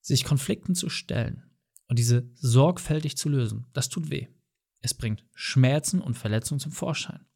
Sich 0.00 0.24
Konflikten 0.24 0.74
zu 0.74 0.88
stellen 0.88 1.49
und 1.90 1.98
diese 1.98 2.30
sorgfältig 2.36 3.16
zu 3.16 3.28
lösen, 3.28 3.66
das 3.72 3.88
tut 3.88 4.10
weh. 4.10 4.28
Es 4.80 4.94
bringt 4.94 5.26
Schmerzen 5.34 6.00
und 6.00 6.16
Verletzungen 6.16 6.60
zum 6.60 6.70
Vorschein. 6.70 7.26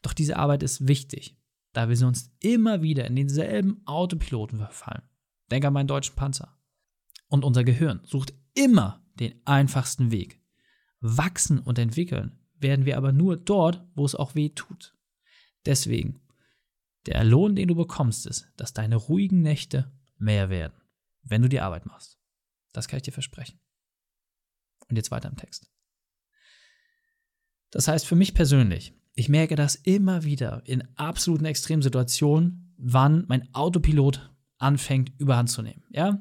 Doch 0.00 0.14
diese 0.14 0.38
Arbeit 0.38 0.62
ist 0.62 0.88
wichtig, 0.88 1.36
da 1.74 1.90
wir 1.90 1.96
sonst 1.98 2.32
immer 2.40 2.80
wieder 2.80 3.06
in 3.06 3.14
denselben 3.14 3.82
Autopiloten 3.84 4.56
verfallen. 4.56 5.02
Denk 5.50 5.66
an 5.66 5.74
meinen 5.74 5.86
deutschen 5.86 6.16
Panzer. 6.16 6.58
Und 7.28 7.44
unser 7.44 7.62
Gehirn 7.62 8.00
sucht 8.04 8.32
immer 8.54 9.04
den 9.16 9.34
einfachsten 9.44 10.10
Weg. 10.10 10.40
Wachsen 11.00 11.58
und 11.58 11.78
entwickeln 11.78 12.38
werden 12.54 12.86
wir 12.86 12.96
aber 12.96 13.12
nur 13.12 13.36
dort, 13.36 13.86
wo 13.94 14.06
es 14.06 14.14
auch 14.14 14.34
weh 14.34 14.48
tut. 14.48 14.96
Deswegen, 15.66 16.22
der 17.04 17.22
Lohn, 17.22 17.54
den 17.54 17.68
du 17.68 17.74
bekommst, 17.74 18.26
ist, 18.26 18.50
dass 18.56 18.72
deine 18.72 18.96
ruhigen 18.96 19.42
Nächte 19.42 19.92
mehr 20.16 20.48
werden, 20.48 20.80
wenn 21.22 21.42
du 21.42 21.50
die 21.50 21.60
Arbeit 21.60 21.84
machst. 21.84 22.18
Das 22.72 22.88
kann 22.88 22.96
ich 22.96 23.02
dir 23.02 23.12
versprechen. 23.12 23.60
Und 24.90 24.96
jetzt 24.96 25.10
weiter 25.10 25.28
im 25.28 25.36
Text. 25.36 25.70
Das 27.70 27.88
heißt 27.88 28.06
für 28.06 28.16
mich 28.16 28.34
persönlich, 28.34 28.92
ich 29.14 29.28
merke 29.28 29.56
das 29.56 29.76
immer 29.76 30.24
wieder 30.24 30.62
in 30.64 30.82
absoluten 30.96 31.44
Extremsituationen, 31.44 32.74
wann 32.76 33.24
mein 33.28 33.52
Autopilot 33.54 34.30
anfängt, 34.58 35.12
überhand 35.18 35.50
zu 35.50 35.62
nehmen. 35.62 35.84
Ja? 35.90 36.20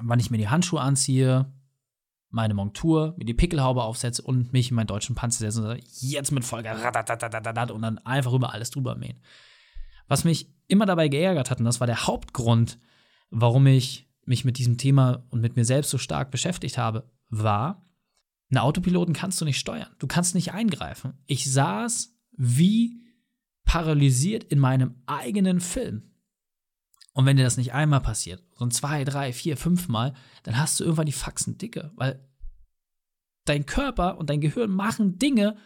Wann 0.00 0.20
ich 0.20 0.30
mir 0.30 0.38
die 0.38 0.48
Handschuhe 0.48 0.80
anziehe, 0.80 1.52
meine 2.30 2.54
Montur, 2.54 3.14
mir 3.16 3.24
die 3.24 3.34
Pickelhaube 3.34 3.82
aufsetze 3.82 4.22
und 4.22 4.52
mich 4.52 4.70
in 4.70 4.76
meinen 4.76 4.86
deutschen 4.86 5.14
Panzer 5.14 5.38
setze 5.38 5.60
und 5.60 5.66
sage, 5.66 5.82
jetzt 5.84 6.30
mit 6.30 6.44
Folge 6.44 6.70
und 6.70 7.82
dann 7.82 7.98
einfach 7.98 8.32
über 8.32 8.52
alles 8.52 8.70
drüber 8.70 8.96
mähen. 8.96 9.20
Was 10.08 10.24
mich 10.24 10.52
immer 10.66 10.86
dabei 10.86 11.08
geärgert 11.08 11.50
hat, 11.50 11.58
und 11.58 11.64
das 11.64 11.80
war 11.80 11.86
der 11.86 12.06
Hauptgrund, 12.06 12.78
warum 13.30 13.66
ich 13.66 14.08
mich 14.24 14.44
mit 14.44 14.58
diesem 14.58 14.76
Thema 14.76 15.24
und 15.30 15.40
mit 15.40 15.56
mir 15.56 15.64
selbst 15.64 15.90
so 15.90 15.98
stark 15.98 16.30
beschäftigt 16.30 16.76
habe, 16.76 17.10
war, 17.28 17.86
einen 18.50 18.58
Autopiloten 18.58 19.14
kannst 19.14 19.40
du 19.40 19.44
nicht 19.44 19.58
steuern. 19.58 19.94
Du 19.98 20.06
kannst 20.06 20.34
nicht 20.34 20.52
eingreifen. 20.52 21.14
Ich 21.26 21.52
saß 21.52 22.16
wie 22.32 23.02
paralysiert 23.64 24.44
in 24.44 24.58
meinem 24.58 25.02
eigenen 25.06 25.60
Film. 25.60 26.10
Und 27.12 27.26
wenn 27.26 27.36
dir 27.36 27.42
das 27.42 27.56
nicht 27.56 27.74
einmal 27.74 28.00
passiert, 28.00 28.42
sondern 28.54 28.70
zwei, 28.70 29.04
drei, 29.04 29.32
vier, 29.32 29.56
fünf 29.56 29.88
Mal, 29.88 30.14
dann 30.44 30.56
hast 30.56 30.78
du 30.78 30.84
irgendwann 30.84 31.06
die 31.06 31.12
Faxen 31.12 31.58
dicke, 31.58 31.90
weil 31.96 32.24
dein 33.44 33.66
Körper 33.66 34.18
und 34.18 34.30
dein 34.30 34.40
Gehirn 34.40 34.70
machen 34.70 35.18
Dinge, 35.18 35.56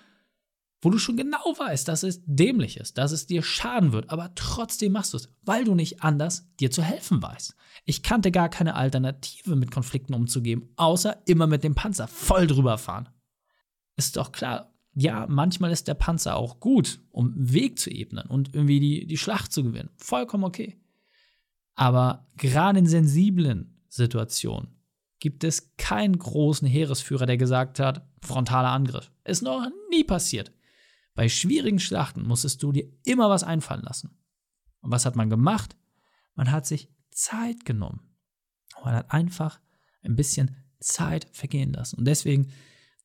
wo 0.82 0.90
du 0.90 0.98
schon 0.98 1.16
genau 1.16 1.38
weißt, 1.56 1.86
dass 1.86 2.02
es 2.02 2.22
dämlich 2.26 2.76
ist, 2.76 2.98
dass 2.98 3.12
es 3.12 3.26
dir 3.26 3.42
schaden 3.42 3.92
wird, 3.92 4.10
aber 4.10 4.34
trotzdem 4.34 4.92
machst 4.92 5.12
du 5.12 5.16
es, 5.16 5.28
weil 5.42 5.64
du 5.64 5.76
nicht 5.76 6.02
anders 6.02 6.48
dir 6.58 6.72
zu 6.72 6.82
helfen 6.82 7.22
weißt. 7.22 7.54
Ich 7.84 8.02
kannte 8.02 8.32
gar 8.32 8.48
keine 8.48 8.74
Alternative, 8.74 9.54
mit 9.54 9.70
Konflikten 9.70 10.12
umzugehen, 10.12 10.68
außer 10.76 11.22
immer 11.26 11.46
mit 11.46 11.62
dem 11.62 11.76
Panzer 11.76 12.08
voll 12.08 12.48
drüber 12.48 12.78
fahren. 12.78 13.08
Ist 13.96 14.16
doch 14.16 14.32
klar, 14.32 14.72
ja, 14.94 15.26
manchmal 15.28 15.70
ist 15.70 15.86
der 15.86 15.94
Panzer 15.94 16.36
auch 16.36 16.58
gut, 16.58 17.00
um 17.12 17.32
Weg 17.36 17.78
zu 17.78 17.88
ebnen 17.90 18.26
und 18.26 18.54
irgendwie 18.54 18.80
die, 18.80 19.06
die 19.06 19.16
Schlacht 19.16 19.52
zu 19.52 19.62
gewinnen. 19.62 19.90
Vollkommen 19.96 20.44
okay. 20.44 20.76
Aber 21.74 22.26
gerade 22.36 22.80
in 22.80 22.86
sensiblen 22.86 23.80
Situationen 23.88 24.74
gibt 25.20 25.44
es 25.44 25.76
keinen 25.76 26.18
großen 26.18 26.66
Heeresführer, 26.66 27.26
der 27.26 27.36
gesagt 27.36 27.78
hat, 27.78 28.04
frontaler 28.20 28.70
Angriff. 28.70 29.12
Ist 29.24 29.42
noch 29.42 29.66
nie 29.88 30.02
passiert. 30.04 30.52
Bei 31.14 31.28
schwierigen 31.28 31.80
Schlachten 31.80 32.26
musstest 32.26 32.62
du 32.62 32.72
dir 32.72 32.88
immer 33.04 33.28
was 33.28 33.42
einfallen 33.42 33.82
lassen. 33.82 34.18
Und 34.80 34.90
was 34.90 35.06
hat 35.06 35.16
man 35.16 35.30
gemacht? 35.30 35.76
Man 36.34 36.50
hat 36.50 36.66
sich 36.66 36.90
Zeit 37.10 37.64
genommen. 37.64 38.16
Man 38.82 38.94
hat 38.94 39.10
einfach 39.12 39.60
ein 40.02 40.16
bisschen 40.16 40.56
Zeit 40.80 41.28
vergehen 41.32 41.72
lassen. 41.72 41.96
Und 41.98 42.06
deswegen, 42.06 42.50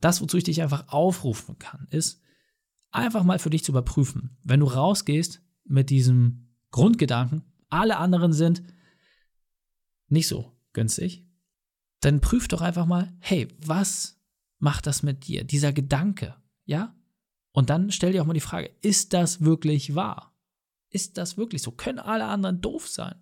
das, 0.02 0.22
wozu 0.22 0.38
ich 0.38 0.44
dich 0.44 0.62
einfach 0.62 0.88
aufrufen 0.88 1.60
kann, 1.60 1.88
ist, 1.92 2.22
einfach 2.92 3.24
mal 3.24 3.40
für 3.40 3.50
dich 3.50 3.64
zu 3.64 3.72
überprüfen. 3.72 4.38
Wenn 4.44 4.62
du 4.62 4.68
rausgehst 4.68 5.42
mit 5.66 5.90
diesem 5.90 6.56
Grundgedanken, 6.72 7.44
alle 7.70 7.98
anderen 7.98 8.34
sind 8.34 8.64
nicht 10.08 10.28
so 10.28 10.58
günstig, 10.74 11.28
dann 12.00 12.22
prüf 12.22 12.48
doch 12.48 12.62
einfach 12.62 12.86
mal, 12.86 13.14
hey, 13.20 13.48
was 13.60 14.22
macht 14.60 14.88
das 14.88 15.04
mit 15.04 15.28
dir? 15.28 15.44
Dieser 15.44 15.74
Gedanke, 15.74 16.36
ja? 16.66 16.96
Und 17.58 17.72
dann 17.72 17.90
stell 17.90 18.12
dir 18.12 18.22
auch 18.22 18.28
mal 18.28 18.36
die 18.36 18.40
Frage, 18.40 18.70
ist 18.84 19.14
das 19.14 19.42
wirklich 19.42 19.96
wahr? 19.96 20.32
Ist 20.92 21.18
das 21.18 21.38
wirklich 21.38 21.64
so? 21.64 21.72
Können 21.72 21.98
alle 21.98 22.26
anderen 22.26 22.62
doof 22.62 22.88
sein? 22.88 23.16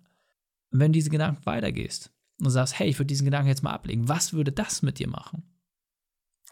Und 0.70 0.78
wenn 0.78 0.92
du 0.92 0.98
diese 0.98 1.08
Gedanken 1.08 1.46
weitergehst 1.46 2.12
und 2.40 2.50
sagst, 2.50 2.78
hey, 2.78 2.86
ich 2.86 2.98
würde 2.98 3.06
diesen 3.06 3.24
Gedanken 3.24 3.48
jetzt 3.48 3.62
mal 3.62 3.72
ablegen, 3.72 4.10
was 4.10 4.34
würde 4.34 4.52
das 4.52 4.82
mit 4.82 4.98
dir 4.98 5.08
machen? 5.08 5.42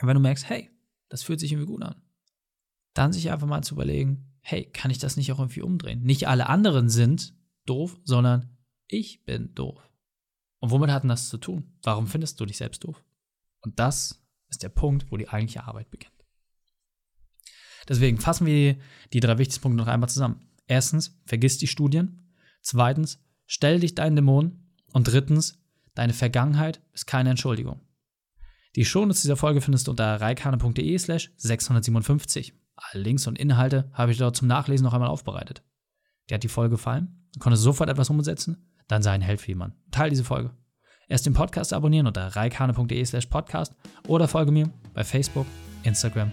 Und 0.00 0.08
wenn 0.08 0.14
du 0.14 0.20
merkst, 0.22 0.48
hey, 0.48 0.70
das 1.10 1.24
fühlt 1.24 1.40
sich 1.40 1.52
irgendwie 1.52 1.70
gut 1.70 1.82
an, 1.82 2.00
dann 2.94 3.12
sich 3.12 3.30
einfach 3.30 3.46
mal 3.46 3.62
zu 3.62 3.74
überlegen, 3.74 4.32
hey, 4.40 4.64
kann 4.64 4.90
ich 4.90 4.98
das 4.98 5.18
nicht 5.18 5.30
auch 5.30 5.38
irgendwie 5.38 5.60
umdrehen? 5.60 6.02
Nicht 6.04 6.26
alle 6.26 6.48
anderen 6.48 6.88
sind 6.88 7.34
doof, 7.66 8.00
sondern 8.02 8.56
ich 8.88 9.26
bin 9.26 9.54
doof. 9.54 9.90
Und 10.58 10.70
womit 10.70 10.88
hat 10.88 11.02
denn 11.02 11.10
das 11.10 11.28
zu 11.28 11.36
tun? 11.36 11.76
Warum 11.82 12.06
findest 12.06 12.40
du 12.40 12.46
dich 12.46 12.56
selbst 12.56 12.82
doof? 12.82 13.04
Und 13.60 13.78
das 13.78 14.24
ist 14.48 14.62
der 14.62 14.70
Punkt, 14.70 15.12
wo 15.12 15.18
die 15.18 15.28
eigentliche 15.28 15.64
Arbeit 15.64 15.90
beginnt. 15.90 16.13
Deswegen 17.88 18.18
fassen 18.18 18.46
wir 18.46 18.76
die 19.12 19.20
drei 19.20 19.38
wichtigsten 19.38 19.62
Punkte 19.62 19.78
noch 19.82 19.88
einmal 19.88 20.08
zusammen. 20.08 20.40
Erstens, 20.66 21.18
vergiss 21.26 21.58
die 21.58 21.66
Studien. 21.66 22.30
Zweitens, 22.62 23.22
stell 23.46 23.80
dich 23.80 23.94
deinen 23.94 24.16
Dämonen. 24.16 24.72
Und 24.92 25.08
drittens, 25.08 25.58
deine 25.94 26.12
Vergangenheit 26.12 26.80
ist 26.92 27.06
keine 27.06 27.30
Entschuldigung. 27.30 27.80
Die 28.76 28.84
Shownotes 28.84 29.22
dieser 29.22 29.36
Folge 29.36 29.60
findest 29.60 29.86
du 29.86 29.92
unter 29.92 30.20
reikane.de 30.20 30.98
slash 30.98 31.32
657. 31.36 32.54
Alle 32.76 33.02
Links 33.02 33.26
und 33.26 33.38
Inhalte 33.38 33.90
habe 33.92 34.12
ich 34.12 34.18
dort 34.18 34.36
zum 34.36 34.48
Nachlesen 34.48 34.84
noch 34.84 34.94
einmal 34.94 35.08
aufbereitet. 35.08 35.62
Dir 36.28 36.34
hat 36.34 36.42
die 36.42 36.48
Folge 36.48 36.70
gefallen? 36.70 37.28
Du 37.34 37.40
konntest 37.40 37.62
sofort 37.62 37.90
etwas 37.90 38.10
umsetzen? 38.10 38.70
Dann 38.88 39.02
sei 39.02 39.12
ein 39.12 39.20
Held 39.20 39.40
für 39.40 39.48
jemanden. 39.48 39.76
Teil 39.90 40.10
diese 40.10 40.24
Folge. 40.24 40.50
Erst 41.08 41.26
den 41.26 41.34
Podcast 41.34 41.72
abonnieren 41.72 42.06
unter 42.06 42.26
reikane.de 42.34 43.04
slash 43.04 43.26
podcast 43.26 43.74
oder 44.08 44.26
folge 44.26 44.52
mir 44.52 44.70
bei 44.94 45.04
Facebook, 45.04 45.46
Instagram, 45.82 46.32